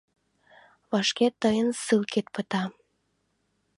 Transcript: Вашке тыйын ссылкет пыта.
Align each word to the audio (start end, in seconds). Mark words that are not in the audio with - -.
Вашке 0.89 1.27
тыйын 1.41 1.69
ссылкет 1.81 2.27
пыта. 2.33 2.63